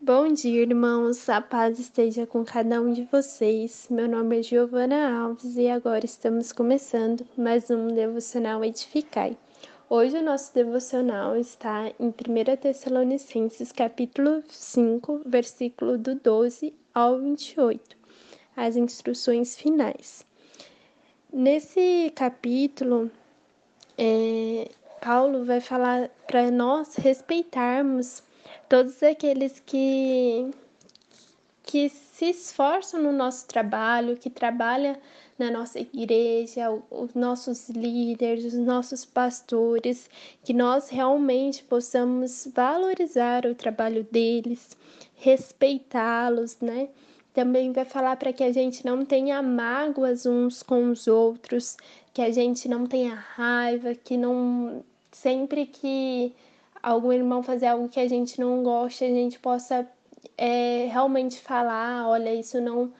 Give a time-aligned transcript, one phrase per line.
[0.00, 1.28] Bom dia, irmãos.
[1.28, 3.88] A paz esteja com cada um de vocês.
[3.90, 9.36] Meu nome é Giovana Alves e agora estamos começando mais um devocional Edificai.
[9.90, 12.12] Hoje o nosso devocional está em 1
[12.58, 17.96] Tessalonicenses, capítulo 5, versículo do 12 ao 28,
[18.56, 20.24] as instruções finais.
[21.32, 23.10] Nesse capítulo,
[23.98, 24.70] é,
[25.00, 28.22] Paulo vai falar para nós respeitarmos
[28.68, 30.50] todos aqueles que
[31.62, 34.96] que se esforçam no nosso trabalho, que trabalham
[35.38, 40.08] na nossa igreja, os nossos líderes, os nossos pastores,
[40.42, 44.76] que nós realmente possamos valorizar o trabalho deles,
[45.14, 46.88] respeitá-los, né?
[47.34, 51.76] Também vai falar para que a gente não tenha mágoas uns com os outros,
[52.12, 56.34] que a gente não tenha raiva, que não sempre que
[56.88, 59.86] algum irmão fazer algo que a gente não gosta, a gente possa
[60.36, 62.92] é, realmente falar, olha, isso não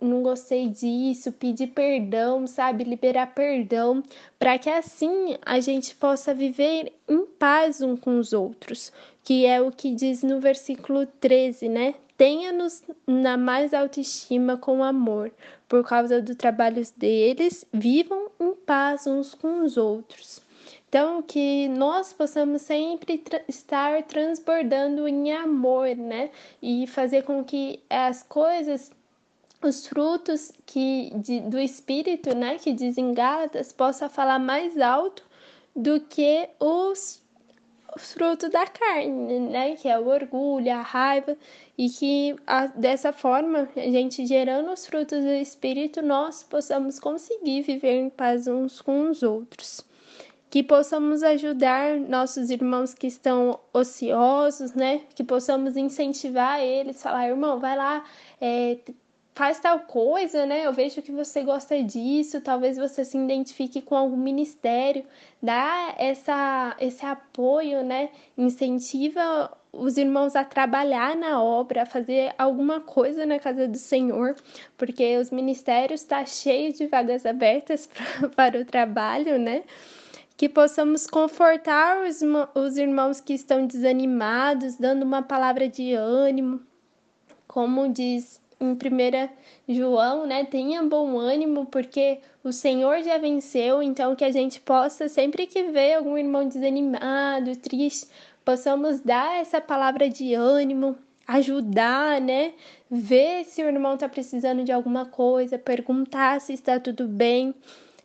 [0.00, 2.84] não gostei disso, pedir perdão, sabe?
[2.84, 4.02] Liberar perdão,
[4.38, 9.60] para que assim a gente possa viver em paz um com os outros, que é
[9.60, 11.94] o que diz no versículo 13, né?
[12.16, 15.30] Tenha-nos na mais autoestima com amor,
[15.68, 20.40] por causa do trabalho deles, vivam em paz uns com os outros.
[20.94, 26.30] Então, que nós possamos sempre tra estar transbordando em amor, né?
[26.62, 28.92] E fazer com que as coisas,
[29.60, 32.58] os frutos que de, do Espírito, né?
[32.58, 35.24] Que dizem Gálatas, possa falar mais alto
[35.74, 37.20] do que os,
[37.96, 39.74] os frutos da carne, né?
[39.74, 41.36] Que é o orgulho, a raiva.
[41.76, 47.62] E que a, dessa forma, a gente gerando os frutos do Espírito, nós possamos conseguir
[47.62, 49.84] viver em paz uns com os outros
[50.54, 55.00] que possamos ajudar nossos irmãos que estão ociosos, né?
[55.12, 58.04] Que possamos incentivar eles, falar, irmão, vai lá,
[58.40, 58.78] é,
[59.34, 60.64] faz tal coisa, né?
[60.64, 65.04] Eu vejo que você gosta disso, talvez você se identifique com algum ministério,
[65.42, 68.10] dá essa, esse apoio, né?
[68.38, 74.36] Incentiva os irmãos a trabalhar na obra, a fazer alguma coisa na casa do Senhor,
[74.78, 77.90] porque os ministérios estão tá cheios de vagas abertas
[78.36, 79.64] para o trabalho, né?
[80.36, 82.20] Que possamos confortar os,
[82.54, 86.60] os irmãos que estão desanimados, dando uma palavra de ânimo,
[87.46, 90.44] como diz em 1 João, né?
[90.44, 95.64] Tenha bom ânimo, porque o Senhor já venceu, então que a gente possa, sempre que
[95.64, 98.08] vê algum irmão desanimado, triste,
[98.44, 100.96] possamos dar essa palavra de ânimo,
[101.26, 102.52] ajudar, né?
[102.90, 107.54] Ver se o irmão está precisando de alguma coisa, perguntar se está tudo bem,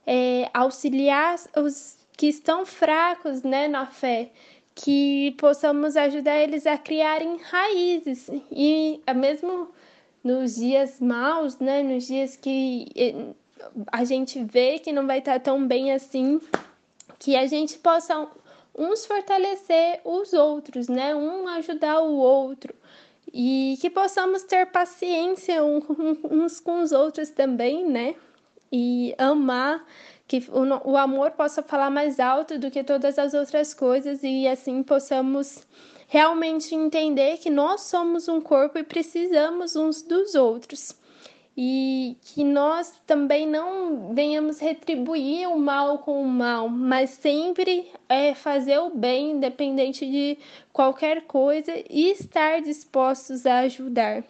[0.05, 4.29] é, auxiliar os que estão fracos né, na fé,
[4.75, 8.29] que possamos ajudar eles a criarem raízes.
[8.51, 9.69] E é mesmo
[10.21, 13.33] nos dias maus, né, nos dias que
[13.89, 16.41] a gente vê que não vai estar tão bem assim,
[17.17, 18.27] que a gente possa
[18.77, 22.75] uns fortalecer os outros, né, um ajudar o outro.
[23.33, 25.63] E que possamos ter paciência
[26.29, 28.13] uns com os outros também, né,
[28.69, 29.85] e amar
[30.29, 34.47] que o, o amor possa falar mais alto do que todas as outras coisas e
[34.47, 35.67] assim possamos
[36.07, 40.95] realmente entender que nós somos um corpo e precisamos uns dos outros.
[41.57, 48.35] E que nós também não venhamos retribuir o mal com o mal, mas sempre é,
[48.35, 50.37] fazer o bem, independente de
[50.71, 54.23] qualquer coisa, e estar dispostos a ajudar.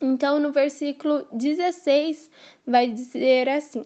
[0.00, 2.30] Então, no versículo 16,
[2.66, 3.84] vai dizer assim: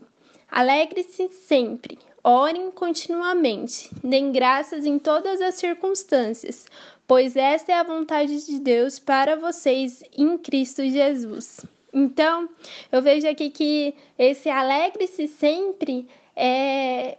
[0.52, 6.66] Alegre-se sempre, orem continuamente, deem graças em todas as circunstâncias,
[7.06, 11.64] pois esta é a vontade de Deus para vocês em Cristo Jesus.
[11.90, 12.50] Então,
[12.92, 17.16] eu vejo aqui que esse alegre-se sempre é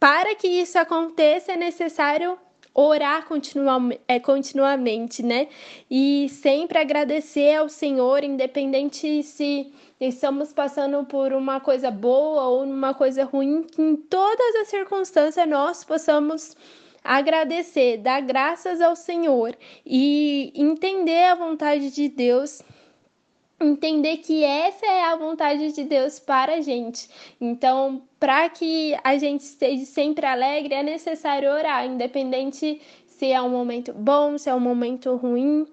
[0.00, 2.36] para que isso aconteça é necessário
[2.74, 5.48] orar continuamente, é, continuamente, né?
[5.88, 12.92] E sempre agradecer ao Senhor, independente se estamos passando por uma coisa boa ou uma
[12.92, 16.56] coisa ruim, que em todas as circunstâncias nós possamos
[17.04, 19.56] agradecer, dar graças ao Senhor
[19.86, 22.62] e entender a vontade de Deus
[23.60, 27.08] entender que essa é a vontade de Deus para a gente.
[27.40, 33.50] Então, para que a gente esteja sempre alegre, é necessário orar, independente se é um
[33.50, 35.66] momento bom, se é um momento ruim,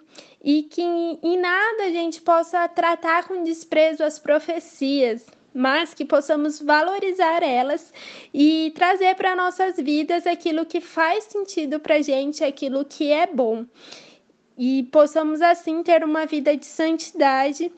[0.43, 6.61] e que em nada a gente possa tratar com desprezo as profecias, mas que possamos
[6.61, 7.93] valorizar elas
[8.33, 13.65] e trazer para nossas vidas aquilo que faz sentido para gente, aquilo que é bom.
[14.57, 17.71] e possamos assim ter uma vida de santidade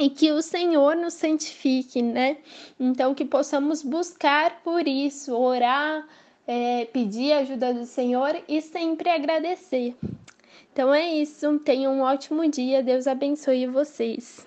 [0.00, 2.38] e que o Senhor nos santifique, né?
[2.78, 6.08] Então, que possamos buscar por isso, orar,
[6.46, 9.94] é, pedir a ajuda do Senhor e sempre agradecer.
[10.72, 11.58] Então é isso.
[11.58, 12.82] Tenham um ótimo dia.
[12.82, 14.38] Deus abençoe vocês.